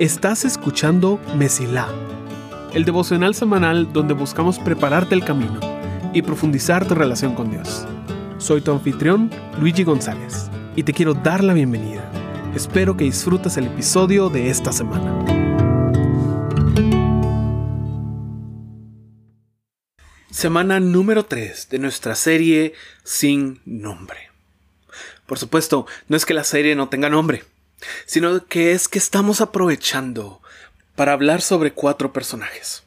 Estás 0.00 0.46
escuchando 0.46 1.20
Mesilá, 1.36 1.86
el 2.72 2.86
devocional 2.86 3.34
semanal 3.34 3.92
donde 3.92 4.14
buscamos 4.14 4.58
prepararte 4.58 5.14
el 5.14 5.22
camino 5.22 5.60
y 6.14 6.22
profundizar 6.22 6.88
tu 6.88 6.94
relación 6.94 7.34
con 7.34 7.50
Dios. 7.50 7.86
Soy 8.38 8.62
tu 8.62 8.72
anfitrión, 8.72 9.30
Luigi 9.60 9.84
González, 9.84 10.48
y 10.74 10.84
te 10.84 10.94
quiero 10.94 11.12
dar 11.12 11.44
la 11.44 11.52
bienvenida. 11.52 12.10
Espero 12.54 12.96
que 12.96 13.04
disfrutes 13.04 13.58
el 13.58 13.66
episodio 13.66 14.30
de 14.30 14.48
esta 14.48 14.72
semana. 14.72 15.22
Semana 20.30 20.80
número 20.80 21.26
3 21.26 21.68
de 21.68 21.78
nuestra 21.78 22.14
serie 22.14 22.72
Sin 23.04 23.60
Nombre. 23.66 24.30
Por 25.26 25.38
supuesto, 25.38 25.86
no 26.08 26.16
es 26.16 26.24
que 26.24 26.32
la 26.32 26.44
serie 26.44 26.74
no 26.74 26.88
tenga 26.88 27.10
nombre, 27.10 27.44
sino 28.06 28.46
que 28.46 28.72
es 28.72 28.88
que 28.88 28.98
estamos 28.98 29.40
aprovechando 29.40 30.40
para 30.96 31.12
hablar 31.12 31.42
sobre 31.42 31.72
cuatro 31.72 32.12
personajes. 32.12 32.82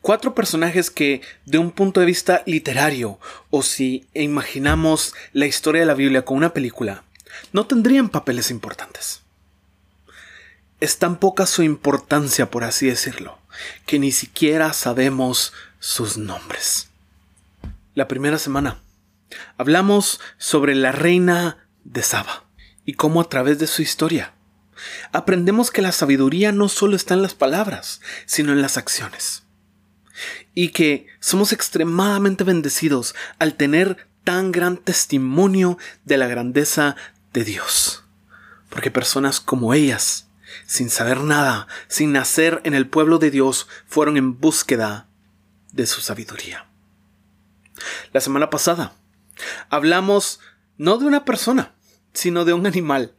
Cuatro 0.00 0.34
personajes 0.34 0.90
que, 0.90 1.22
de 1.44 1.58
un 1.58 1.72
punto 1.72 2.00
de 2.00 2.06
vista 2.06 2.42
literario, 2.46 3.18
o 3.50 3.62
si 3.62 4.06
imaginamos 4.14 5.14
la 5.32 5.46
historia 5.46 5.80
de 5.80 5.86
la 5.86 5.94
Biblia 5.94 6.24
con 6.24 6.36
una 6.36 6.52
película, 6.52 7.02
no 7.52 7.66
tendrían 7.66 8.08
papeles 8.08 8.50
importantes. 8.50 9.22
Es 10.80 10.98
tan 10.98 11.16
poca 11.16 11.46
su 11.46 11.64
importancia, 11.64 12.50
por 12.50 12.62
así 12.62 12.86
decirlo, 12.86 13.38
que 13.86 13.98
ni 13.98 14.12
siquiera 14.12 14.72
sabemos 14.72 15.52
sus 15.80 16.16
nombres. 16.16 16.88
La 17.94 18.06
primera 18.06 18.38
semana 18.38 18.80
hablamos 19.56 20.20
sobre 20.38 20.76
la 20.76 20.92
reina 20.92 21.66
de 21.82 22.02
Saba 22.02 22.47
y 22.88 22.94
cómo 22.94 23.20
a 23.20 23.28
través 23.28 23.58
de 23.58 23.66
su 23.66 23.82
historia 23.82 24.32
aprendemos 25.12 25.70
que 25.70 25.82
la 25.82 25.92
sabiduría 25.92 26.52
no 26.52 26.70
solo 26.70 26.96
está 26.96 27.12
en 27.12 27.20
las 27.20 27.34
palabras, 27.34 28.00
sino 28.24 28.50
en 28.50 28.62
las 28.62 28.78
acciones. 28.78 29.42
Y 30.54 30.70
que 30.70 31.06
somos 31.20 31.52
extremadamente 31.52 32.44
bendecidos 32.44 33.14
al 33.38 33.56
tener 33.58 34.08
tan 34.24 34.52
gran 34.52 34.78
testimonio 34.78 35.76
de 36.06 36.16
la 36.16 36.28
grandeza 36.28 36.96
de 37.34 37.44
Dios. 37.44 38.04
Porque 38.70 38.90
personas 38.90 39.38
como 39.38 39.74
ellas, 39.74 40.28
sin 40.64 40.88
saber 40.88 41.20
nada, 41.20 41.66
sin 41.88 42.12
nacer 42.12 42.62
en 42.64 42.72
el 42.72 42.88
pueblo 42.88 43.18
de 43.18 43.30
Dios, 43.30 43.68
fueron 43.86 44.16
en 44.16 44.40
búsqueda 44.40 45.08
de 45.72 45.86
su 45.86 46.00
sabiduría. 46.00 46.66
La 48.14 48.22
semana 48.22 48.48
pasada 48.48 48.94
hablamos 49.68 50.40
no 50.78 50.96
de 50.96 51.04
una 51.04 51.26
persona, 51.26 51.74
sino 52.18 52.44
de 52.44 52.52
un 52.52 52.66
animal, 52.66 53.14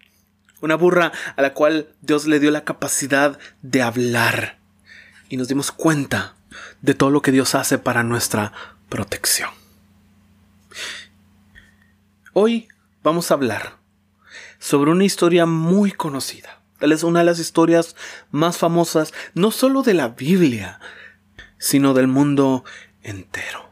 una 0.59 0.75
burra 0.75 1.13
a 1.37 1.41
la 1.41 1.53
cual 1.53 1.87
Dios 2.01 2.27
le 2.27 2.41
dio 2.41 2.51
la 2.51 2.65
capacidad 2.65 3.39
de 3.61 3.81
hablar. 3.81 4.59
Y 5.29 5.37
nos 5.37 5.47
dimos 5.47 5.71
cuenta 5.71 6.35
de 6.81 6.95
todo 6.95 7.09
lo 7.09 7.21
que 7.21 7.31
Dios 7.31 7.55
hace 7.55 7.77
para 7.77 8.03
nuestra 8.03 8.51
protección. 8.89 9.51
Hoy 12.33 12.67
vamos 13.01 13.31
a 13.31 13.35
hablar 13.35 13.77
sobre 14.59 14.91
una 14.91 15.05
historia 15.05 15.45
muy 15.45 15.93
conocida. 15.93 16.59
Tal 16.79 16.91
es 16.91 17.03
una 17.03 17.19
de 17.19 17.25
las 17.25 17.39
historias 17.39 17.95
más 18.31 18.57
famosas, 18.57 19.13
no 19.33 19.51
solo 19.51 19.81
de 19.81 19.93
la 19.93 20.09
Biblia, 20.09 20.81
sino 21.57 21.93
del 21.93 22.07
mundo 22.07 22.65
entero. 23.01 23.69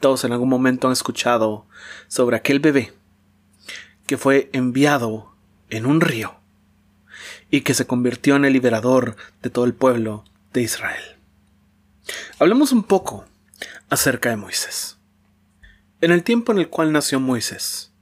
Todos 0.00 0.24
en 0.24 0.32
algún 0.32 0.48
momento 0.48 0.86
han 0.86 0.94
escuchado 0.94 1.66
sobre 2.06 2.38
aquel 2.38 2.60
bebé 2.60 2.97
que 4.08 4.16
fue 4.16 4.48
enviado 4.54 5.34
en 5.68 5.84
un 5.84 6.00
río 6.00 6.34
y 7.50 7.60
que 7.60 7.74
se 7.74 7.86
convirtió 7.86 8.36
en 8.36 8.46
el 8.46 8.54
liberador 8.54 9.16
de 9.42 9.50
todo 9.50 9.66
el 9.66 9.74
pueblo 9.74 10.24
de 10.54 10.62
Israel. 10.62 11.16
Hablemos 12.38 12.72
un 12.72 12.84
poco 12.84 13.26
acerca 13.90 14.30
de 14.30 14.36
Moisés. 14.36 14.96
En 16.00 16.10
el 16.10 16.22
tiempo 16.22 16.52
en 16.52 16.58
el 16.58 16.70
cual 16.70 16.90
nació 16.90 17.20
Moisés, 17.20 17.92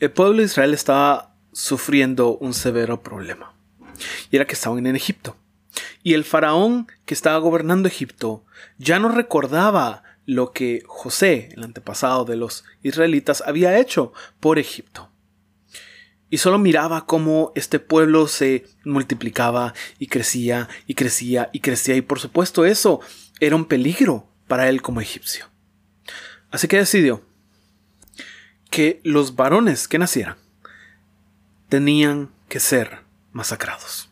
el 0.00 0.12
pueblo 0.12 0.38
de 0.38 0.44
Israel 0.44 0.74
estaba 0.74 1.34
sufriendo 1.52 2.36
un 2.36 2.52
severo 2.52 3.02
problema, 3.02 3.54
y 4.30 4.36
era 4.36 4.46
que 4.46 4.54
estaban 4.54 4.86
en 4.86 4.96
Egipto. 4.96 5.34
Y 6.02 6.12
el 6.12 6.24
faraón 6.24 6.88
que 7.06 7.14
estaba 7.14 7.38
gobernando 7.38 7.88
Egipto 7.88 8.44
ya 8.76 8.98
no 8.98 9.08
recordaba 9.08 10.02
lo 10.26 10.52
que 10.52 10.82
José, 10.86 11.48
el 11.56 11.64
antepasado 11.64 12.26
de 12.26 12.36
los 12.36 12.64
israelitas, 12.82 13.42
había 13.46 13.78
hecho 13.78 14.12
por 14.40 14.58
Egipto 14.58 15.10
y 16.34 16.38
solo 16.38 16.58
miraba 16.58 17.06
cómo 17.06 17.52
este 17.54 17.78
pueblo 17.78 18.26
se 18.26 18.66
multiplicaba 18.84 19.72
y 20.00 20.08
crecía 20.08 20.68
y 20.88 20.94
crecía 20.94 21.48
y 21.52 21.60
crecía 21.60 21.94
y 21.94 22.00
por 22.00 22.18
supuesto 22.18 22.64
eso 22.64 22.98
era 23.38 23.54
un 23.54 23.66
peligro 23.66 24.28
para 24.48 24.68
él 24.68 24.82
como 24.82 25.00
egipcio. 25.00 25.48
Así 26.50 26.66
que 26.66 26.78
decidió 26.78 27.24
que 28.68 29.00
los 29.04 29.36
varones 29.36 29.86
que 29.86 30.00
nacieran 30.00 30.36
tenían 31.68 32.32
que 32.48 32.58
ser 32.58 33.02
masacrados. 33.30 34.10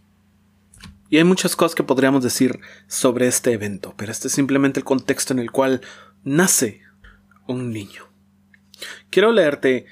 Y 1.10 1.19
hay 1.19 1.25
muchas 1.25 1.56
cosas 1.56 1.75
que 1.75 1.83
podríamos 1.83 2.22
decir 2.22 2.60
sobre 2.87 3.27
este 3.27 3.50
evento, 3.50 3.94
pero 3.97 4.12
este 4.12 4.28
es 4.28 4.33
simplemente 4.33 4.78
el 4.78 4.84
contexto 4.84 5.33
en 5.33 5.41
el 5.41 5.50
cual 5.50 5.81
nace 6.22 6.83
un 7.49 7.72
niño. 7.72 8.04
Quiero 9.10 9.33
leerte 9.33 9.87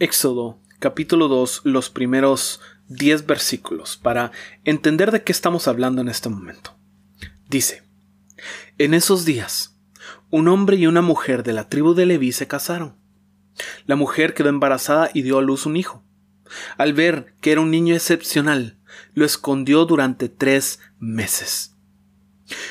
Éxodo 0.00 0.65
capítulo 0.86 1.26
2, 1.26 1.62
los 1.64 1.90
primeros 1.90 2.60
10 2.86 3.26
versículos, 3.26 3.96
para 3.96 4.30
entender 4.62 5.10
de 5.10 5.24
qué 5.24 5.32
estamos 5.32 5.66
hablando 5.66 6.00
en 6.00 6.08
este 6.08 6.28
momento. 6.28 6.78
Dice, 7.48 7.82
En 8.78 8.94
esos 8.94 9.24
días, 9.24 9.80
un 10.30 10.46
hombre 10.46 10.76
y 10.76 10.86
una 10.86 11.02
mujer 11.02 11.42
de 11.42 11.54
la 11.54 11.68
tribu 11.68 11.94
de 11.94 12.06
Leví 12.06 12.30
se 12.30 12.46
casaron. 12.46 12.94
La 13.86 13.96
mujer 13.96 14.32
quedó 14.32 14.48
embarazada 14.48 15.10
y 15.12 15.22
dio 15.22 15.38
a 15.38 15.42
luz 15.42 15.66
un 15.66 15.76
hijo. 15.76 16.04
Al 16.78 16.92
ver 16.92 17.34
que 17.40 17.50
era 17.50 17.62
un 17.62 17.72
niño 17.72 17.96
excepcional, 17.96 18.78
lo 19.12 19.24
escondió 19.24 19.86
durante 19.86 20.28
tres 20.28 20.78
meses. 21.00 21.74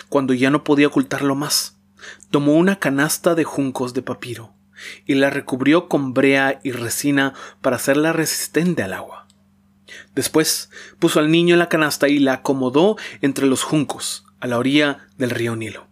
Cuando 0.07 0.33
ya 0.33 0.51
no 0.51 0.63
podía 0.63 0.87
ocultarlo 0.87 1.35
más, 1.35 1.81
tomó 2.31 2.53
una 2.53 2.79
canasta 2.79 3.35
de 3.35 3.43
juncos 3.43 3.93
de 3.93 4.03
papiro 4.03 4.55
y 5.05 5.15
la 5.15 5.29
recubrió 5.29 5.87
con 5.87 6.13
brea 6.13 6.59
y 6.63 6.71
resina 6.71 7.33
para 7.61 7.75
hacerla 7.75 8.13
resistente 8.13 8.83
al 8.83 8.93
agua. 8.93 9.27
Después 10.13 10.69
puso 10.99 11.19
al 11.19 11.31
niño 11.31 11.53
en 11.55 11.59
la 11.59 11.69
canasta 11.69 12.07
y 12.07 12.19
la 12.19 12.33
acomodó 12.33 12.97
entre 13.21 13.45
los 13.45 13.63
juncos, 13.63 14.25
a 14.39 14.47
la 14.47 14.57
orilla 14.57 15.07
del 15.17 15.29
río 15.29 15.55
Nilo. 15.55 15.87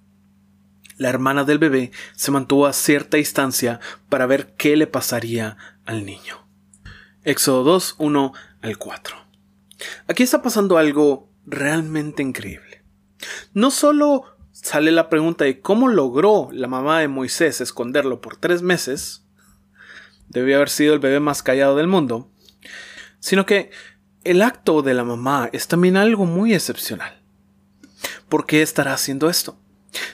La 0.97 1.09
hermana 1.09 1.43
del 1.43 1.57
bebé 1.57 1.91
se 2.16 2.31
mantuvo 2.31 2.67
a 2.67 2.73
cierta 2.73 3.17
distancia 3.17 3.79
para 4.09 4.25
ver 4.25 4.53
qué 4.55 4.77
le 4.77 4.88
pasaría 4.88 5.57
al 5.85 6.05
niño. 6.05 6.47
Éxodo 7.23 7.63
2, 7.63 7.95
1 7.97 8.33
al 8.61 8.77
4. 8.77 9.16
Aquí 10.07 10.23
está 10.23 10.41
pasando 10.41 10.77
algo 10.77 11.29
realmente 11.45 12.22
increíble. 12.22 12.83
No 13.53 13.72
solo 13.72 14.32
sale 14.63 14.94
la 14.94 15.09
pregunta 15.09 15.44
de 15.44 15.59
cómo 15.59 15.90
logró 15.90 16.47
la 16.53 16.68
mamá 16.68 17.01
de 17.01 17.09
Moisés 17.09 17.59
esconderlo 17.59 18.22
por 18.22 18.38
tres 18.38 18.62
meses. 18.62 19.25
Debió 20.29 20.56
haber 20.56 20.69
sido 20.69 20.94
el 20.94 21.00
bebé 21.00 21.19
más 21.19 21.44
callado 21.44 21.75
del 21.75 21.88
mundo. 21.88 22.31
Sino 23.19 23.46
que 23.46 23.72
el 24.23 24.41
acto 24.41 24.81
de 24.81 24.94
la 24.94 25.03
mamá 25.03 25.50
es 25.52 25.68
también 25.68 25.97
algo 25.97 26.25
muy 26.25 26.53
excepcional. 26.53 27.22
¿Por 28.29 28.46
qué 28.46 28.62
estará 28.62 28.94
haciendo 28.94 29.29
esto? 29.29 29.59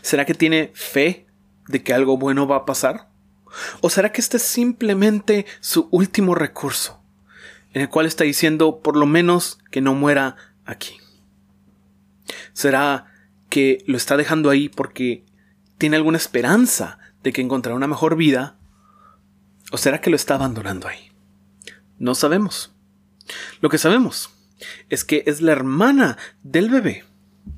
¿Será 0.02 0.26
que 0.26 0.34
tiene 0.34 0.72
fe 0.74 1.28
de 1.68 1.84
que 1.84 1.94
algo 1.94 2.18
bueno 2.18 2.48
va 2.48 2.58
a 2.58 2.66
pasar? 2.66 3.08
¿O 3.82 3.90
será 3.92 4.12
que 4.12 4.20
este 4.20 4.38
es 4.38 4.44
simplemente 4.44 5.46
su 5.60 5.90
último 5.92 6.34
recurso, 6.34 7.04
en 7.74 7.84
el 7.84 7.90
cual 7.90 8.08
está 8.08 8.24
diciendo 8.24 8.82
por 8.82 8.98
lo 8.98 9.06
menos 9.06 9.60
que 9.70 9.82
no 9.82 9.94
muera 9.94 10.36
aquí? 10.66 10.98
¿Será 12.54 13.09
que 13.50 13.84
lo 13.88 13.98
está 13.98 14.18
dejando 14.18 14.50
ahí 14.50 14.70
porque 14.70 15.26
tiene 15.78 15.96
alguna 15.96 16.18
esperanza 16.18 17.00
de 17.24 17.34
que 17.34 17.42
encontrará 17.42 17.76
una 17.76 17.88
mejor 17.88 18.16
vida? 18.16 18.58
¿O 19.72 19.78
será 19.78 20.02
que 20.02 20.10
lo 20.10 20.16
está 20.16 20.36
abandonando 20.36 20.88
ahí? 20.88 21.12
No 21.98 22.16
sabemos. 22.16 22.74
Lo 23.62 23.70
que 23.70 23.78
sabemos 23.78 24.32
es 24.90 25.04
que 25.04 25.24
es 25.26 25.42
la 25.42 25.52
hermana 25.52 26.18
del 26.44 26.70
bebé 26.70 27.06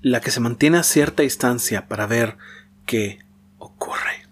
la 0.01 0.21
que 0.21 0.31
se 0.31 0.39
mantiene 0.39 0.77
a 0.77 0.83
cierta 0.83 1.23
distancia 1.23 1.87
para 1.87 2.07
ver 2.07 2.37
qué 2.85 3.19
ocurre. 3.57 4.27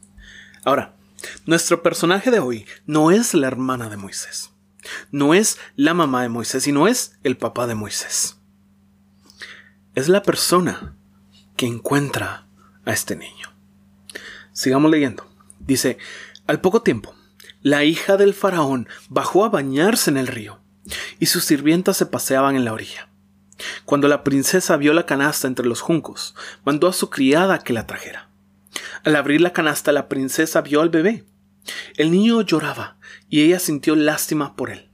Ahora, 0.63 0.95
nuestro 1.45 1.83
personaje 1.83 2.31
de 2.31 2.39
hoy 2.39 2.65
no 2.85 3.11
es 3.11 3.33
la 3.33 3.47
hermana 3.47 3.89
de 3.89 3.97
Moisés, 3.97 4.51
no 5.11 5.33
es 5.33 5.57
la 5.75 5.93
mamá 5.93 6.21
de 6.21 6.29
Moisés, 6.29 6.63
sino 6.63 6.87
es 6.87 7.17
el 7.23 7.37
papá 7.37 7.67
de 7.67 7.75
Moisés. 7.75 8.37
Es 9.95 10.07
la 10.07 10.23
persona 10.23 10.95
que 11.59 11.67
encuentra 11.67 12.47
a 12.85 12.93
este 12.93 13.17
niño. 13.17 13.49
Sigamos 14.53 14.89
leyendo. 14.89 15.27
Dice, 15.59 15.97
al 16.47 16.61
poco 16.61 16.83
tiempo, 16.83 17.13
la 17.61 17.83
hija 17.83 18.15
del 18.15 18.33
faraón 18.33 18.87
bajó 19.09 19.43
a 19.43 19.49
bañarse 19.49 20.09
en 20.09 20.15
el 20.15 20.27
río, 20.27 20.61
y 21.19 21.25
sus 21.25 21.43
sirvientas 21.43 21.97
se 21.97 22.05
paseaban 22.05 22.55
en 22.55 22.63
la 22.63 22.71
orilla. 22.71 23.09
Cuando 23.83 24.07
la 24.07 24.23
princesa 24.23 24.77
vio 24.77 24.93
la 24.93 25.05
canasta 25.05 25.49
entre 25.49 25.67
los 25.67 25.81
juncos, 25.81 26.33
mandó 26.63 26.87
a 26.87 26.93
su 26.93 27.09
criada 27.09 27.59
que 27.59 27.73
la 27.73 27.85
trajera. 27.85 28.29
Al 29.03 29.17
abrir 29.17 29.41
la 29.41 29.51
canasta, 29.51 29.91
la 29.91 30.07
princesa 30.07 30.61
vio 30.61 30.79
al 30.79 30.87
bebé. 30.87 31.25
El 31.97 32.11
niño 32.11 32.39
lloraba 32.39 32.99
y 33.29 33.41
ella 33.41 33.59
sintió 33.59 33.97
lástima 33.97 34.55
por 34.55 34.69
él. 34.69 34.91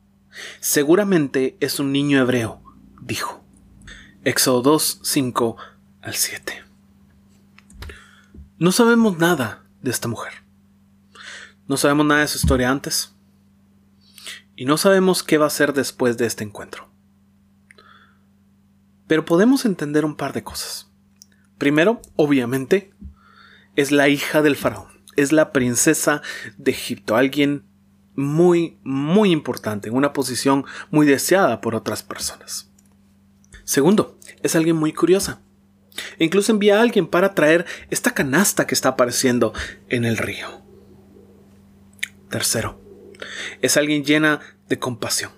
Seguramente 0.62 1.57
es 1.59 1.79
un 1.79 1.91
niño 1.91 2.19
hebreo, 2.19 2.63
dijo. 3.03 3.44
Éxodo 4.23 4.63
2, 4.63 5.01
5 5.03 5.57
al 6.06 6.13
7. 6.13 6.63
No 8.60 8.72
sabemos 8.72 9.18
nada 9.18 9.66
de 9.81 9.90
esta 9.90 10.07
mujer. 10.07 10.34
No 11.68 11.78
sabemos 11.78 12.06
nada 12.06 12.22
de 12.22 12.28
su 12.28 12.38
historia 12.38 12.69
antes. 12.69 13.16
Y 14.56 14.66
no 14.66 14.78
sabemos 14.78 15.24
qué 15.24 15.38
va 15.40 15.46
a 15.46 15.48
hacer 15.48 15.74
después 15.74 16.16
de 16.18 16.28
este 16.28 16.44
encuentro. 16.44 16.90
Pero 19.07 19.25
podemos 19.25 19.66
entender 19.66 20.06
un 20.06 20.16
par 20.16 20.31
de 20.31 20.44
cosas. 20.44 20.92
Primero, 21.57 22.02
obviamente, 22.16 22.94
es 23.75 23.92
la 23.92 24.08
hija 24.08 24.44
del 24.44 24.56
faraón. 24.56 24.88
Es 25.16 25.31
la 25.31 25.51
princesa 25.51 26.22
de 26.58 26.72
Egipto. 26.72 27.16
Alguien 27.16 27.66
muy, 28.16 28.78
muy 28.84 29.31
importante, 29.31 29.90
en 29.90 29.96
una 29.96 30.13
posición 30.13 30.66
muy 30.92 31.08
deseada 31.08 31.62
por 31.62 31.75
otras 31.75 32.04
personas. 32.04 32.72
Segundo, 33.63 34.19
es 34.44 34.56
alguien 34.56 34.75
muy 34.75 34.94
curiosa. 34.94 35.42
E 36.18 36.25
incluso 36.25 36.51
envía 36.51 36.77
a 36.77 36.81
alguien 36.81 37.07
para 37.07 37.33
traer 37.33 37.65
esta 37.89 38.13
canasta 38.13 38.68
que 38.68 38.75
está 38.75 38.89
apareciendo 38.89 39.53
en 39.89 40.06
el 40.06 40.18
río. 40.18 40.62
Tercero, 42.30 42.81
es 43.62 43.77
alguien 43.77 44.03
llena 44.03 44.42
de 44.68 44.80
compasión, 44.80 45.31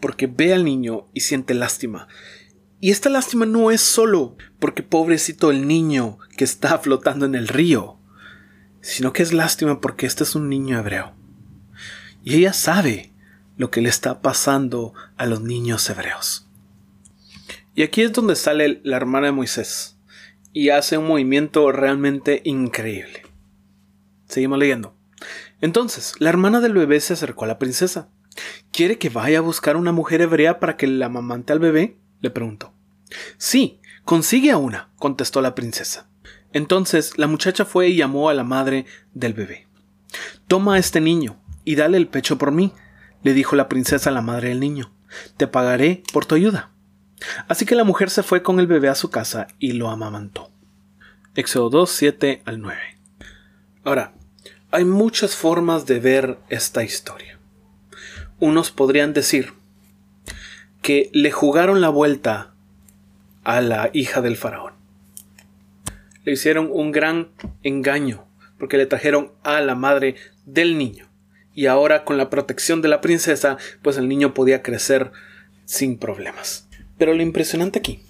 porque 0.00 0.26
ve 0.26 0.54
al 0.54 0.64
niño 0.64 1.08
y 1.12 1.20
siente 1.20 1.54
lástima. 1.54 2.08
Y 2.80 2.90
esta 2.90 3.10
lástima 3.10 3.44
no 3.46 3.70
es 3.70 3.80
solo 3.80 4.36
porque 4.58 4.82
pobrecito 4.82 5.50
el 5.50 5.66
niño 5.66 6.18
que 6.36 6.44
está 6.44 6.78
flotando 6.80 7.26
en 7.26 7.34
el 7.34 7.48
río, 7.48 7.98
sino 8.80 9.12
que 9.12 9.22
es 9.22 9.32
lástima 9.32 9.80
porque 9.80 10.06
este 10.06 10.24
es 10.24 10.34
un 10.34 10.48
niño 10.48 10.78
hebreo. 10.78 11.14
Y 12.24 12.36
ella 12.36 12.52
sabe 12.52 13.12
lo 13.56 13.70
que 13.70 13.80
le 13.80 13.88
está 13.88 14.22
pasando 14.22 14.94
a 15.16 15.26
los 15.26 15.40
niños 15.40 15.88
hebreos. 15.90 16.47
Y 17.78 17.84
aquí 17.84 18.02
es 18.02 18.12
donde 18.12 18.34
sale 18.34 18.80
la 18.82 18.96
hermana 18.96 19.26
de 19.26 19.32
Moisés 19.32 19.96
y 20.52 20.70
hace 20.70 20.98
un 20.98 21.06
movimiento 21.06 21.70
realmente 21.70 22.42
increíble. 22.42 23.22
Seguimos 24.26 24.58
leyendo. 24.58 24.96
Entonces, 25.60 26.14
la 26.18 26.28
hermana 26.28 26.60
del 26.60 26.72
bebé 26.72 26.98
se 26.98 27.12
acercó 27.12 27.44
a 27.44 27.46
la 27.46 27.60
princesa. 27.60 28.08
¿Quiere 28.72 28.98
que 28.98 29.10
vaya 29.10 29.38
a 29.38 29.42
buscar 29.42 29.76
una 29.76 29.92
mujer 29.92 30.22
hebrea 30.22 30.58
para 30.58 30.76
que 30.76 30.88
la 30.88 31.06
amamante 31.06 31.52
al 31.52 31.60
bebé? 31.60 32.00
le 32.20 32.30
preguntó. 32.30 32.72
Sí, 33.36 33.78
consigue 34.04 34.50
a 34.50 34.56
una, 34.56 34.90
contestó 34.96 35.40
la 35.40 35.54
princesa. 35.54 36.10
Entonces 36.52 37.16
la 37.16 37.28
muchacha 37.28 37.64
fue 37.64 37.90
y 37.90 37.96
llamó 37.96 38.28
a 38.28 38.34
la 38.34 38.42
madre 38.42 38.86
del 39.14 39.34
bebé. 39.34 39.68
Toma 40.48 40.74
a 40.74 40.78
este 40.78 41.00
niño 41.00 41.40
y 41.64 41.76
dale 41.76 41.96
el 41.96 42.08
pecho 42.08 42.38
por 42.38 42.50
mí, 42.50 42.72
le 43.22 43.34
dijo 43.34 43.54
la 43.54 43.68
princesa 43.68 44.10
a 44.10 44.12
la 44.12 44.20
madre 44.20 44.48
del 44.48 44.58
niño. 44.58 44.92
Te 45.36 45.46
pagaré 45.46 46.02
por 46.12 46.26
tu 46.26 46.34
ayuda. 46.34 46.72
Así 47.48 47.66
que 47.66 47.74
la 47.74 47.84
mujer 47.84 48.10
se 48.10 48.22
fue 48.22 48.42
con 48.42 48.60
el 48.60 48.66
bebé 48.66 48.88
a 48.88 48.94
su 48.94 49.10
casa 49.10 49.48
y 49.58 49.72
lo 49.72 49.90
amamantó. 49.90 50.50
Éxodo 51.34 51.70
2, 51.70 51.90
7 51.90 52.42
al 52.44 52.60
9. 52.60 52.80
Ahora, 53.84 54.12
hay 54.70 54.84
muchas 54.84 55.34
formas 55.34 55.86
de 55.86 55.98
ver 56.00 56.38
esta 56.48 56.84
historia. 56.84 57.38
Unos 58.38 58.70
podrían 58.70 59.12
decir 59.12 59.54
que 60.82 61.10
le 61.12 61.30
jugaron 61.30 61.80
la 61.80 61.88
vuelta 61.88 62.52
a 63.44 63.60
la 63.60 63.90
hija 63.92 64.20
del 64.20 64.36
faraón. 64.36 64.74
Le 66.24 66.32
hicieron 66.32 66.68
un 66.70 66.92
gran 66.92 67.30
engaño 67.62 68.26
porque 68.58 68.76
le 68.76 68.86
trajeron 68.86 69.32
a 69.42 69.60
la 69.60 69.74
madre 69.74 70.16
del 70.44 70.76
niño. 70.76 71.08
Y 71.54 71.66
ahora 71.66 72.04
con 72.04 72.18
la 72.18 72.30
protección 72.30 72.82
de 72.82 72.88
la 72.88 73.00
princesa, 73.00 73.56
pues 73.82 73.96
el 73.96 74.08
niño 74.08 74.34
podía 74.34 74.62
crecer 74.62 75.12
sin 75.64 75.98
problemas. 75.98 76.67
Pero 76.98 77.14
lo 77.14 77.22
impresionante 77.22 77.78
aquí 77.78 78.02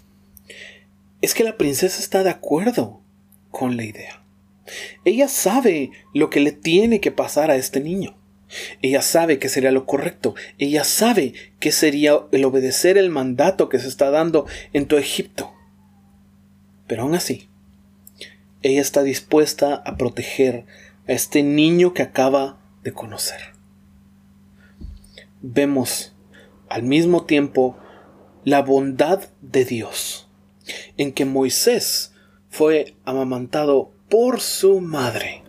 es 1.20 1.34
que 1.34 1.44
la 1.44 1.56
princesa 1.56 2.00
está 2.00 2.22
de 2.22 2.30
acuerdo 2.30 3.02
con 3.50 3.76
la 3.76 3.84
idea. 3.84 4.24
Ella 5.04 5.28
sabe 5.28 5.90
lo 6.14 6.30
que 6.30 6.40
le 6.40 6.52
tiene 6.52 7.00
que 7.00 7.10
pasar 7.12 7.50
a 7.50 7.56
este 7.56 7.80
niño. 7.80 8.16
Ella 8.80 9.02
sabe 9.02 9.38
que 9.38 9.48
sería 9.48 9.72
lo 9.72 9.86
correcto. 9.86 10.34
Ella 10.58 10.84
sabe 10.84 11.34
que 11.60 11.72
sería 11.72 12.20
el 12.32 12.44
obedecer 12.44 12.96
el 12.96 13.10
mandato 13.10 13.68
que 13.68 13.78
se 13.78 13.88
está 13.88 14.10
dando 14.10 14.46
en 14.72 14.86
todo 14.86 15.00
Egipto. 15.00 15.52
Pero 16.86 17.02
aún 17.02 17.14
así, 17.14 17.48
ella 18.62 18.80
está 18.80 19.02
dispuesta 19.02 19.74
a 19.74 19.96
proteger 19.96 20.64
a 21.06 21.12
este 21.12 21.42
niño 21.42 21.92
que 21.94 22.02
acaba 22.02 22.60
de 22.82 22.92
conocer. 22.92 23.40
Vemos 25.40 26.14
al 26.68 26.82
mismo 26.82 27.24
tiempo 27.24 27.76
la 28.48 28.62
bondad 28.62 29.28
de 29.42 29.66
Dios, 29.66 30.26
en 30.96 31.12
que 31.12 31.26
Moisés 31.26 32.14
fue 32.48 32.94
amamantado 33.04 33.92
por 34.08 34.40
su 34.40 34.80
madre. 34.80 35.42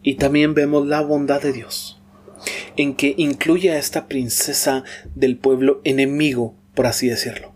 Y 0.00 0.14
también 0.14 0.54
vemos 0.54 0.86
la 0.86 1.00
bondad 1.00 1.42
de 1.42 1.52
Dios, 1.52 2.00
en 2.76 2.94
que 2.94 3.16
incluye 3.18 3.72
a 3.72 3.78
esta 3.78 4.06
princesa 4.06 4.84
del 5.16 5.36
pueblo 5.38 5.80
enemigo, 5.82 6.54
por 6.74 6.86
así 6.86 7.08
decirlo, 7.08 7.52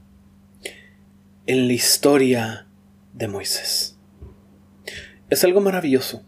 en 1.47 1.69
la 1.69 1.73
historia 1.73 2.67
de 3.13 3.29
Moisés. 3.29 3.97
Es 5.29 5.45
algo 5.45 5.61
maravilloso, 5.61 6.25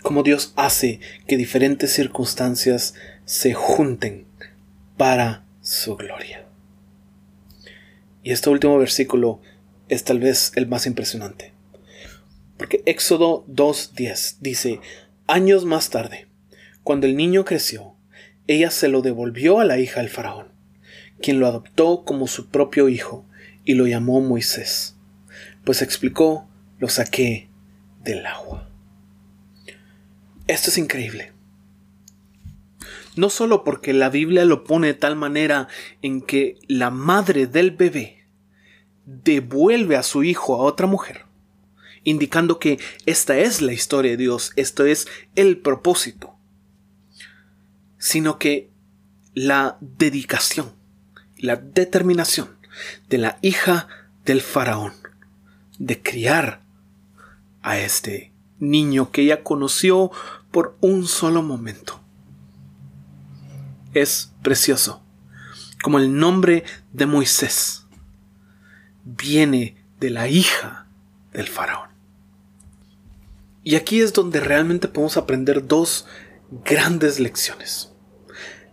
como 0.00 0.22
Dios 0.22 0.52
hace 0.54 1.00
que 1.26 1.36
diferentes 1.36 1.92
circunstancias 1.92 2.94
se 3.24 3.52
junten 3.52 4.26
para 4.96 5.44
su 5.60 5.96
gloria. 5.96 6.47
Y 8.28 8.32
este 8.32 8.50
último 8.50 8.78
versículo 8.78 9.40
es 9.88 10.04
tal 10.04 10.18
vez 10.18 10.52
el 10.54 10.66
más 10.66 10.84
impresionante. 10.84 11.54
Porque 12.58 12.82
Éxodo 12.84 13.46
2.10 13.46 14.36
dice, 14.40 14.80
años 15.26 15.64
más 15.64 15.88
tarde, 15.88 16.28
cuando 16.82 17.06
el 17.06 17.16
niño 17.16 17.46
creció, 17.46 17.94
ella 18.46 18.70
se 18.70 18.88
lo 18.88 19.00
devolvió 19.00 19.60
a 19.60 19.64
la 19.64 19.78
hija 19.78 20.02
del 20.02 20.10
faraón, 20.10 20.48
quien 21.22 21.40
lo 21.40 21.46
adoptó 21.46 22.04
como 22.04 22.26
su 22.26 22.50
propio 22.50 22.90
hijo 22.90 23.24
y 23.64 23.72
lo 23.72 23.86
llamó 23.86 24.20
Moisés, 24.20 24.94
pues 25.64 25.80
explicó, 25.80 26.46
lo 26.78 26.90
saqué 26.90 27.48
del 28.04 28.26
agua. 28.26 28.68
Esto 30.48 30.68
es 30.68 30.76
increíble. 30.76 31.32
No 33.16 33.30
solo 33.30 33.64
porque 33.64 33.94
la 33.94 34.10
Biblia 34.10 34.44
lo 34.44 34.64
pone 34.64 34.88
de 34.88 34.94
tal 34.94 35.16
manera 35.16 35.68
en 36.02 36.20
que 36.20 36.58
la 36.68 36.90
madre 36.90 37.46
del 37.46 37.70
bebé 37.70 38.17
devuelve 39.08 39.96
a 39.96 40.02
su 40.02 40.22
hijo 40.22 40.54
a 40.54 40.58
otra 40.58 40.86
mujer, 40.86 41.24
indicando 42.04 42.58
que 42.58 42.78
esta 43.06 43.38
es 43.38 43.62
la 43.62 43.72
historia 43.72 44.10
de 44.12 44.16
Dios, 44.18 44.52
esto 44.56 44.84
es 44.84 45.08
el 45.34 45.56
propósito, 45.56 46.34
sino 47.96 48.38
que 48.38 48.70
la 49.32 49.78
dedicación, 49.80 50.72
la 51.38 51.56
determinación 51.56 52.58
de 53.08 53.18
la 53.18 53.38
hija 53.40 53.88
del 54.26 54.42
faraón 54.42 54.92
de 55.78 56.02
criar 56.02 56.62
a 57.62 57.78
este 57.78 58.32
niño 58.58 59.10
que 59.10 59.22
ella 59.22 59.42
conoció 59.42 60.10
por 60.50 60.76
un 60.80 61.06
solo 61.06 61.42
momento. 61.42 62.02
Es 63.94 64.34
precioso, 64.42 65.02
como 65.82 65.98
el 65.98 66.14
nombre 66.18 66.64
de 66.92 67.06
Moisés 67.06 67.87
viene 69.16 69.76
de 70.00 70.10
la 70.10 70.28
hija 70.28 70.86
del 71.32 71.48
faraón. 71.48 71.88
Y 73.64 73.74
aquí 73.76 74.00
es 74.00 74.12
donde 74.12 74.40
realmente 74.40 74.88
podemos 74.88 75.16
aprender 75.16 75.66
dos 75.66 76.06
grandes 76.64 77.18
lecciones. 77.18 77.92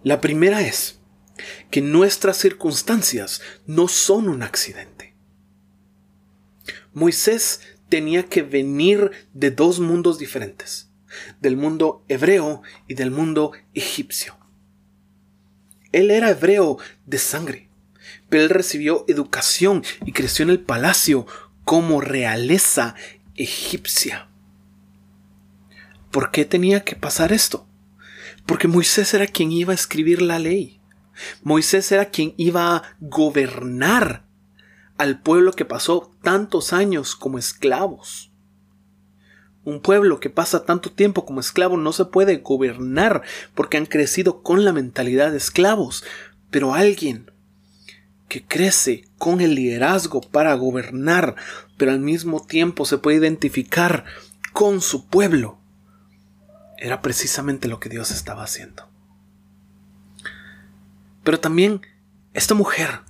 La 0.04 0.22
primera 0.22 0.62
es 0.62 1.00
que 1.72 1.82
nuestras 1.82 2.38
circunstancias 2.38 3.42
no 3.66 3.88
son 3.88 4.30
un 4.30 4.44
accidente. 4.44 5.16
Moisés 6.94 7.62
tenía 7.90 8.24
que 8.24 8.42
venir 8.42 9.12
de 9.34 9.52
dos 9.52 9.80
mundos 9.80 10.18
diferentes, 10.18 10.90
del 11.40 11.58
mundo 11.58 12.04
hebreo 12.08 12.62
y 12.88 12.94
del 12.94 13.12
mundo 13.12 13.52
egipcio. 13.74 14.38
Él 15.92 16.12
era 16.12 16.30
hebreo 16.30 16.78
de 17.06 17.18
sangre, 17.18 17.65
pero 18.30 18.44
él 18.44 18.50
recibió 18.50 19.06
educación 19.08 19.84
y 20.06 20.12
creció 20.12 20.44
en 20.44 20.50
el 20.50 20.60
palacio 20.60 21.26
como 21.64 22.02
realeza 22.02 22.96
egipcia. 23.36 24.30
¿Por 26.12 26.32
qué 26.32 26.46
tenía 26.46 26.84
que 26.84 26.96
pasar 26.96 27.34
esto? 27.34 27.68
Porque 28.46 28.68
Moisés 28.68 29.14
era 29.14 29.28
quien 29.28 29.52
iba 29.52 29.72
a 29.72 29.76
escribir 29.76 30.22
la 30.22 30.40
ley. 30.40 30.80
Moisés 31.44 31.92
era 31.92 32.06
quien 32.06 32.34
iba 32.38 32.76
a 32.76 32.84
gobernar 33.00 34.26
al 34.98 35.22
pueblo 35.22 35.52
que 35.52 35.66
pasó 35.66 36.12
tantos 36.22 36.74
años 36.74 37.16
como 37.16 37.38
esclavos. 37.38 38.32
Un 39.64 39.82
pueblo 39.82 40.20
que 40.20 40.30
pasa 40.30 40.64
tanto 40.64 40.92
tiempo 40.92 41.26
como 41.26 41.40
esclavo 41.40 41.76
no 41.76 41.92
se 41.92 42.06
puede 42.06 42.38
gobernar 42.38 43.24
porque 43.56 43.78
han 43.78 43.88
crecido 43.88 44.44
con 44.44 44.64
la 44.64 44.74
mentalidad 44.74 45.32
de 45.32 45.38
esclavos, 45.38 46.04
pero 46.52 46.76
alguien 46.76 47.32
que 48.28 48.44
crece 48.44 49.08
con 49.18 49.42
el 49.42 49.56
liderazgo 49.56 50.22
para 50.22 50.54
gobernar, 50.56 51.36
pero 51.78 51.92
al 51.92 52.00
mismo 52.00 52.46
tiempo 52.46 52.86
se 52.86 52.98
puede 52.98 53.18
identificar 53.18 54.06
con 54.54 54.82
su 54.82 55.08
pueblo, 55.08 55.60
era 56.78 57.02
precisamente 57.02 57.68
lo 57.68 57.80
que 57.80 57.90
Dios 57.90 58.12
estaba 58.12 58.44
haciendo. 58.44 58.90
Pero 61.24 61.40
también 61.40 61.82
esta 62.34 62.54
mujer 62.54 63.02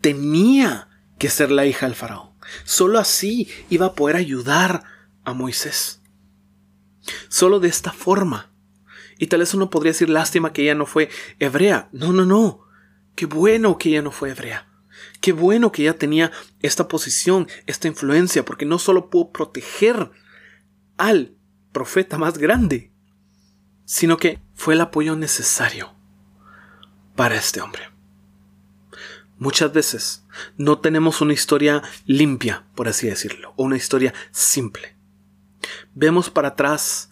tenía 0.00 0.88
que 1.18 1.30
ser 1.30 1.50
la 1.50 1.66
hija 1.66 1.86
del 1.86 1.94
faraón. 1.94 2.30
Solo 2.64 2.98
así 2.98 3.48
iba 3.70 3.86
a 3.86 3.94
poder 3.94 4.16
ayudar 4.16 4.82
a 5.24 5.32
Moisés. 5.32 6.00
Solo 7.28 7.60
de 7.60 7.68
esta 7.68 7.92
forma. 7.92 8.50
Y 9.18 9.28
tal 9.28 9.40
vez 9.40 9.54
uno 9.54 9.70
podría 9.70 9.92
decir 9.92 10.10
lástima 10.10 10.52
que 10.52 10.62
ella 10.62 10.74
no 10.74 10.86
fue 10.86 11.08
hebrea. 11.38 11.88
No, 11.92 12.12
no, 12.12 12.26
no. 12.26 12.64
Qué 13.14 13.26
bueno 13.26 13.78
que 13.78 13.90
ella 13.90 14.02
no 14.02 14.10
fue 14.10 14.30
hebrea. 14.30 14.68
Qué 15.20 15.32
bueno 15.32 15.72
que 15.72 15.82
ella 15.82 15.98
tenía 15.98 16.32
esta 16.60 16.88
posición, 16.88 17.48
esta 17.66 17.88
influencia, 17.88 18.44
porque 18.44 18.66
no 18.66 18.78
solo 18.78 19.10
pudo 19.10 19.30
proteger 19.30 20.10
al 20.96 21.36
profeta 21.72 22.18
más 22.18 22.38
grande, 22.38 22.92
sino 23.84 24.16
que 24.16 24.40
fue 24.54 24.74
el 24.74 24.80
apoyo 24.80 25.16
necesario 25.16 25.94
para 27.14 27.36
este 27.36 27.60
hombre. 27.60 27.90
Muchas 29.38 29.72
veces 29.72 30.24
no 30.56 30.78
tenemos 30.78 31.20
una 31.20 31.32
historia 31.32 31.82
limpia, 32.06 32.64
por 32.74 32.88
así 32.88 33.08
decirlo, 33.08 33.54
o 33.56 33.64
una 33.64 33.76
historia 33.76 34.14
simple. 34.30 34.96
Vemos 35.94 36.30
para 36.30 36.48
atrás 36.48 37.10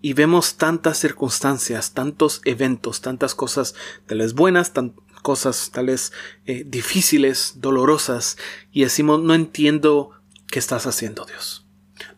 y 0.00 0.12
vemos 0.12 0.56
tantas 0.56 0.98
circunstancias, 0.98 1.94
tantos 1.94 2.42
eventos, 2.44 3.00
tantas 3.00 3.34
cosas 3.34 3.74
tal 4.06 4.18
vez 4.18 4.34
buenas, 4.34 4.72
tantas 4.72 5.02
cosas 5.18 5.70
tal 5.72 5.86
vez 5.86 6.12
eh, 6.46 6.64
difíciles, 6.66 7.54
dolorosas, 7.56 8.36
y 8.72 8.82
decimos, 8.82 9.22
no 9.22 9.34
entiendo 9.34 10.12
qué 10.46 10.58
estás 10.58 10.86
haciendo, 10.86 11.24
Dios. 11.24 11.64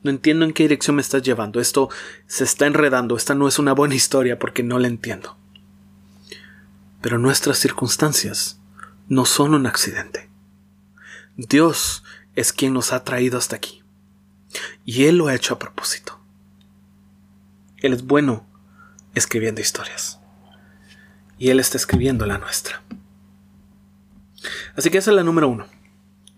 No 0.02 0.10
entiendo 0.10 0.44
en 0.44 0.52
qué 0.52 0.64
dirección 0.64 0.96
me 0.96 1.02
estás 1.02 1.22
llevando. 1.22 1.60
Esto 1.60 1.88
se 2.26 2.44
está 2.44 2.66
enredando. 2.66 3.16
Esta 3.16 3.34
no 3.34 3.48
es 3.48 3.58
una 3.58 3.72
buena 3.72 3.94
historia 3.94 4.38
porque 4.38 4.62
no 4.62 4.78
la 4.78 4.88
entiendo. 4.88 5.36
Pero 7.00 7.18
nuestras 7.18 7.58
circunstancias 7.58 8.60
no 9.08 9.24
son 9.24 9.54
un 9.54 9.66
accidente. 9.66 10.30
Dios 11.36 12.04
es 12.34 12.52
quien 12.52 12.74
nos 12.74 12.92
ha 12.92 13.04
traído 13.04 13.38
hasta 13.38 13.56
aquí. 13.56 13.82
Y 14.84 15.04
Él 15.04 15.16
lo 15.16 15.28
ha 15.28 15.34
hecho 15.34 15.54
a 15.54 15.58
propósito. 15.58 16.18
Él 17.78 17.92
es 17.92 18.04
bueno 18.04 18.46
escribiendo 19.14 19.60
historias. 19.60 20.19
Y 21.40 21.48
Él 21.48 21.58
está 21.58 21.78
escribiendo 21.78 22.26
la 22.26 22.38
nuestra. 22.38 22.82
Así 24.76 24.90
que 24.90 24.98
esa 24.98 25.10
es 25.10 25.16
la 25.16 25.24
número 25.24 25.48
uno. 25.48 25.66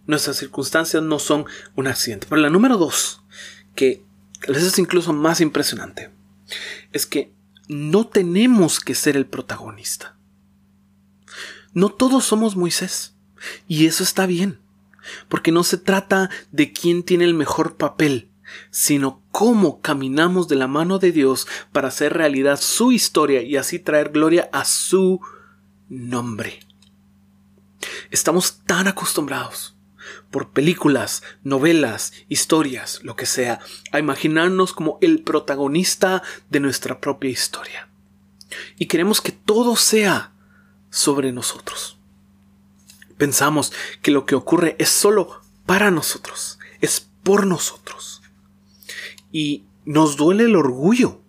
Nuestras 0.07 0.37
circunstancias 0.37 1.03
no 1.03 1.19
son 1.19 1.45
un 1.77 1.89
accidente. 1.89 2.29
Pero 2.31 2.41
la 2.41 2.51
número 2.51 2.79
dos, 2.79 3.23
que 3.75 4.05
veces 4.49 4.65
es 4.65 4.79
incluso 4.79 5.13
más 5.13 5.41
impresionante, 5.41 6.11
es 6.93 7.05
que 7.05 7.35
no 7.69 8.07
tenemos 8.07 8.81
que 8.81 8.95
ser 8.95 9.17
el 9.17 9.27
protagonista. 9.27 10.17
No 11.75 11.91
todos 11.91 12.25
somos 12.25 12.57
Moisés. 12.57 13.15
Y 13.67 13.87
eso 13.87 14.05
está 14.05 14.27
bien. 14.27 14.61
Porque 15.29 15.51
no 15.51 15.65
se 15.65 15.79
trata 15.79 16.31
de 16.53 16.73
quién 16.73 17.03
tiene 17.03 17.25
el 17.25 17.35
mejor 17.35 17.77
papel, 17.77 18.31
sino 18.71 19.23
cómo 19.31 19.81
caminamos 19.81 20.49
de 20.49 20.57
la 20.57 20.67
mano 20.67 20.99
de 20.99 21.13
Dios 21.13 21.47
para 21.73 21.89
hacer 21.89 22.13
realidad 22.13 22.61
su 22.61 22.93
historia 22.93 23.43
y 23.43 23.57
así 23.57 23.79
traer 23.79 24.11
gloria 24.11 24.49
a 24.53 24.65
su 24.65 25.21
nombre. 25.89 26.61
Estamos 28.11 28.61
tan 28.67 28.89
acostumbrados 28.89 29.77
por 30.31 30.51
películas, 30.51 31.23
novelas, 31.43 32.13
historias, 32.29 33.01
lo 33.03 33.17
que 33.17 33.27
sea, 33.27 33.61
a 33.93 33.99
imaginarnos 33.99 34.73
como 34.73 34.99
el 35.01 35.23
protagonista 35.23 36.23
de 36.51 36.61
nuestra 36.61 37.01
propia 37.01 37.31
historia. 37.31 37.89
Y 38.77 38.87
queremos 38.87 39.21
que 39.21 39.33
todo 39.33 39.77
sea 39.77 40.33
sobre 40.91 41.33
nosotros. 41.33 41.99
Pensamos 43.17 43.73
que 44.03 44.11
lo 44.11 44.27
que 44.27 44.35
ocurre 44.35 44.77
es 44.79 44.89
solo 44.89 45.41
para 45.65 45.91
nosotros, 45.91 46.59
es 46.81 47.09
por 47.23 47.47
nosotros. 47.47 48.12
Y 49.33 49.65
nos 49.85 50.17
duele 50.17 50.45
el 50.45 50.57
orgullo 50.57 51.21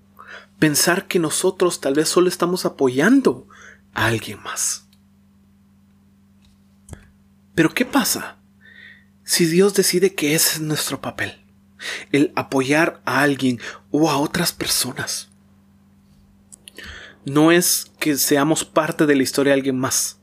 pensar 0.60 1.07
que 1.07 1.19
nosotros 1.19 1.81
tal 1.81 1.95
vez 1.95 2.10
solo 2.10 2.27
estamos 2.27 2.65
apoyando 2.65 3.48
a 3.93 4.05
alguien 4.07 4.41
más. 4.43 4.88
Pero 7.55 7.74
¿qué 7.74 7.86
pasa 7.86 8.38
si 9.24 9.45
Dios 9.45 9.74
decide 9.74 10.13
que 10.13 10.36
ese 10.36 10.55
es 10.55 10.62
nuestro 10.62 11.01
papel? 11.01 11.41
El 12.12 12.31
apoyar 12.36 13.01
a 13.05 13.22
alguien 13.22 13.60
o 13.91 14.10
a 14.10 14.17
otras 14.17 14.53
personas 14.53 15.29
no 17.25 17.51
es 17.51 17.91
que 18.00 18.17
seamos 18.17 18.65
parte 18.65 19.05
de 19.05 19.15
la 19.15 19.24
historia 19.24 19.53
de 19.53 19.60
alguien 19.60 19.79
más, 19.79 20.19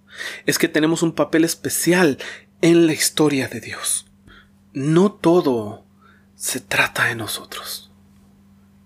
es 0.47 0.59
que 0.59 0.69
tenemos 0.69 1.03
un 1.03 1.13
papel 1.13 1.45
especial 1.45 2.19
en 2.61 2.87
la 2.87 2.93
historia 2.93 3.49
de 3.49 3.61
Dios. 3.61 4.07
No 4.73 5.13
todo 5.13 5.85
se 6.41 6.61
trata 6.61 7.05
de 7.05 7.15
nosotros. 7.15 7.91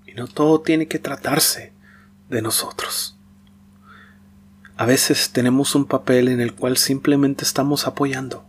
Y 0.07 0.15
no 0.15 0.27
todo 0.27 0.61
tiene 0.61 0.89
que 0.89 0.99
tratarse 0.99 1.73
de 2.29 2.43
nosotros. 2.43 3.17
A 4.77 4.87
veces 4.87 5.31
tenemos 5.31 5.75
un 5.75 5.85
papel 5.85 6.29
en 6.29 6.41
el 6.41 6.55
cual 6.55 6.77
simplemente 6.77 7.45
estamos 7.45 7.87
apoyando. 7.87 8.45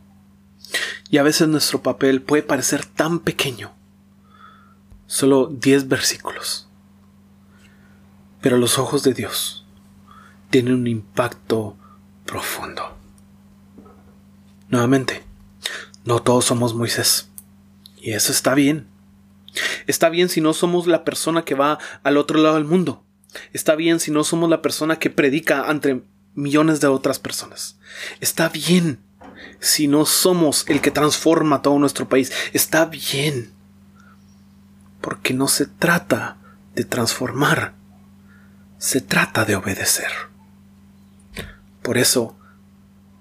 Y 1.10 1.20
a 1.20 1.24
veces 1.24 1.48
nuestro 1.48 1.84
papel 1.84 2.22
puede 2.22 2.42
parecer 2.42 2.86
tan 2.86 3.20
pequeño. 3.20 3.74
Solo 5.06 5.48
10 5.48 5.88
versículos 5.88 6.66
pero 8.46 8.60
los 8.60 8.78
ojos 8.78 9.02
de 9.02 9.16
Dios 9.16 9.66
tienen 10.52 10.76
un 10.76 10.86
impacto 10.86 11.76
profundo. 12.28 12.96
Nuevamente, 14.70 15.24
no 16.04 16.22
todos 16.22 16.46
somos 16.46 16.76
Moisés. 16.76 17.28
Y 17.98 18.12
eso 18.12 18.32
está 18.32 18.54
bien. 18.54 18.86
Está 19.88 20.10
bien 20.10 20.30
si 20.30 20.42
no 20.42 20.54
somos 20.54 20.88
la 20.88 21.04
persona 21.04 21.44
que 21.44 21.56
va 21.56 21.80
al 22.04 22.18
otro 22.18 22.40
lado 22.40 22.56
del 22.56 22.66
mundo. 22.66 23.04
Está 23.54 23.76
bien 23.76 24.00
si 24.00 24.12
no 24.12 24.24
somos 24.24 24.50
la 24.50 24.62
persona 24.62 24.98
que 24.98 25.10
predica 25.10 25.70
ante 25.70 26.04
millones 26.34 26.82
de 26.82 26.88
otras 26.88 27.20
personas. 27.20 27.78
Está 28.20 28.50
bien 28.50 29.00
si 29.60 29.88
no 29.88 30.06
somos 30.06 30.66
el 30.68 30.82
que 30.82 30.92
transforma 30.92 31.62
todo 31.62 31.78
nuestro 31.80 32.08
país. 32.08 32.32
Está 32.54 32.86
bien. 32.86 33.54
Porque 35.02 35.34
no 35.34 35.48
se 35.48 35.68
trata 35.68 36.38
de 36.74 36.84
transformar, 36.84 37.76
se 38.78 39.02
trata 39.02 39.46
de 39.46 39.56
obedecer. 39.56 40.12
Por 41.82 41.98
eso, 41.98 42.36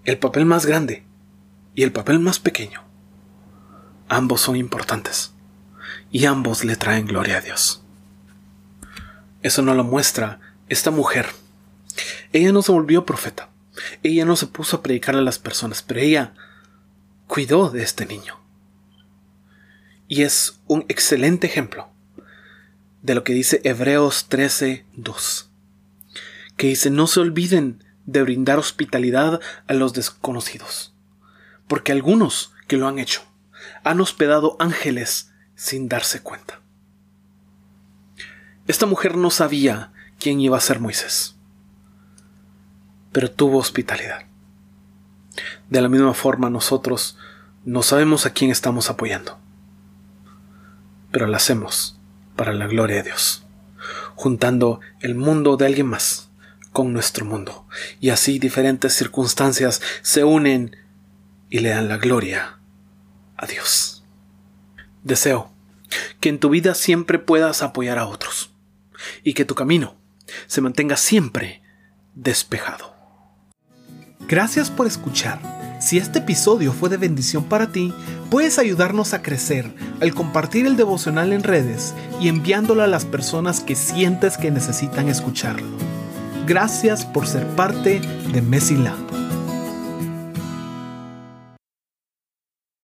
el 0.05 0.19
papel 0.19 0.47
más 0.47 0.65
grande 0.65 1.05
y 1.75 1.83
el 1.83 1.93
papel 1.93 2.21
más 2.21 2.39
pequeño, 2.39 2.83
ambos 4.09 4.41
son 4.41 4.57
importantes 4.57 5.34
y 6.11 6.27
ambos 6.27 6.65
le 6.65 6.77
traen 6.77 7.07
gloria 7.07 7.39
a 7.39 7.41
Dios. 7.41 7.83
Eso 9.43 9.63
no 9.63 9.75
lo 9.75 9.85
muestra 9.85 10.41
esta 10.69 10.91
mujer. 10.91 11.27
Ella 12.33 12.53
no 12.53 12.63
se 12.63 12.73
volvió 12.73 13.05
profeta, 13.05 13.51
ella 14.03 14.25
no 14.25 14.37
se 14.37 14.47
puso 14.47 14.77
a 14.77 14.83
predicar 14.83 15.17
a 15.17 15.21
las 15.21 15.39
personas, 15.39 15.83
pero 15.83 16.01
ella 16.01 16.35
cuidó 17.27 17.71
de 17.71 17.83
este 17.83 18.07
niño. 18.07 18.41
Y 20.09 20.23
es 20.23 20.61
un 20.67 20.85
excelente 20.89 21.47
ejemplo 21.47 21.89
de 23.03 23.15
lo 23.15 23.25
que 23.25 23.35
dice 23.35 23.61
Hebreos 23.65 24.27
13, 24.29 24.87
2, 24.95 25.51
que 26.57 26.69
dice, 26.69 26.91
no 26.91 27.07
se 27.07 27.21
olviden 27.21 27.85
de 28.07 28.23
brindar 28.23 28.59
hospitalidad 28.59 29.41
a 29.67 29.75
los 29.75 29.93
desconocidos, 29.93 30.95
porque 31.69 31.93
algunos 31.93 32.53
que 32.67 32.77
lo 32.77 32.89
han 32.89 32.99
hecho 32.99 33.23
han 33.83 34.01
hospedado 34.01 34.57
ángeles 34.59 35.33
sin 35.55 35.89
darse 35.89 36.21
cuenta. 36.23 36.61
Esta 38.67 38.87
mujer 38.87 39.17
no 39.17 39.31
sabía 39.31 39.93
quién 40.19 40.41
iba 40.41 40.57
a 40.57 40.61
ser 40.61 40.81
Moisés, 40.81 41.37
pero 43.13 43.31
tuvo 43.31 43.59
hospitalidad. 43.59 44.25
De 45.69 45.81
la 45.83 45.89
misma 45.89 46.15
forma 46.15 46.51
nosotros 46.51 47.19
no 47.65 47.83
sabemos 47.83 48.27
a 48.27 48.31
quién 48.31 48.51
estamos 48.51 48.91
apoyando, 48.91 49.39
pero 51.11 51.27
lo 51.27 51.37
hacemos 51.37 51.99
para 52.37 52.53
la 52.53 52.67
gloria 52.67 52.97
de 52.97 53.05
Dios, 53.05 53.47
juntando 54.15 54.81
el 55.01 55.15
mundo 55.15 55.57
de 55.57 55.67
alguien 55.67 55.87
más 55.87 56.31
con 56.73 56.93
nuestro 56.93 57.25
mundo. 57.25 57.67
Y 58.01 58.11
así 58.11 58.39
diferentes 58.39 58.95
circunstancias 58.95 59.81
se 60.03 60.25
unen 60.25 60.77
y 61.49 61.61
le 61.61 61.71
dan 61.71 61.89
la 61.89 61.99
gloria 61.99 62.59
a 63.37 63.47
Dios. 63.47 63.94
Deseo 65.05 65.51
que 66.19 66.31
en 66.31 66.41
tu 66.41 66.49
vida 66.49 66.75
siempre 66.75 67.19
puedas 67.19 67.63
apoyar 67.63 67.99
a 67.99 68.07
otros 68.07 68.51
y 69.23 69.35
que 69.35 69.45
tu 69.45 69.55
camino 69.55 69.97
se 70.47 70.63
mantenga 70.63 70.97
siempre 70.97 71.63
despejado. 72.15 72.95
Gracias 74.27 74.71
por 74.71 74.87
escuchar. 74.87 75.39
Si 75.79 75.99
este 75.99 76.21
episodio 76.21 76.73
fue 76.73 76.89
de 76.89 76.97
bendición 76.97 77.45
para 77.45 77.71
ti, 77.71 77.93
puedes 78.31 78.59
ayudarnos 78.59 79.13
a 79.13 79.21
crecer 79.21 79.71
al 80.01 80.15
compartir 80.15 80.65
el 80.65 80.77
devocional 80.77 81.35
en 81.35 81.43
redes 81.43 81.93
y 82.19 82.29
enviándolo 82.29 82.83
a 82.83 82.87
las 82.87 83.05
personas 83.05 83.61
que 83.61 83.77
sientes 83.77 84.39
que 84.39 84.51
necesitan 84.51 85.11
escucharlo. 85.11 85.69
Gracias 86.47 87.05
por 87.05 87.27
ser 87.27 87.47
parte 87.49 88.01
de 88.33 88.41
Messi. 88.41 88.77